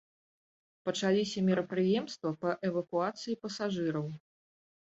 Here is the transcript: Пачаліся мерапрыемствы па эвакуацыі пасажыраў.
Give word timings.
Пачаліся 0.89 1.43
мерапрыемствы 1.49 2.31
па 2.47 2.57
эвакуацыі 2.71 3.39
пасажыраў. 3.45 4.07